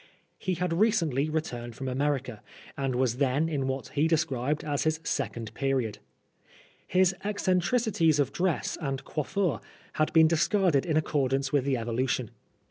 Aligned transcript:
He 0.39 0.55
had 0.55 0.73
recently 0.73 1.29
returned 1.29 1.75
from 1.75 1.87
America, 1.87 2.41
and 2.75 2.95
was 2.95 3.17
then 3.17 3.47
in 3.47 3.67
what 3.67 3.89
he 3.89 4.07
described 4.07 4.63
as 4.63 4.83
his 4.83 4.99
second 5.03 5.53
period. 5.53 5.99
His 6.87 7.13
eccentricities 7.23 8.19
of 8.19 8.31
dress 8.33 8.79
and 8.81 9.03
coiffure 9.05 9.59
had 9.93 10.11
been 10.11 10.27
discarded 10.27 10.87
in 10.87 10.97
accordance 10.97 11.53
* 11.53 11.53
with 11.53 11.65
the 11.65 11.77
evolution. 11.77 12.31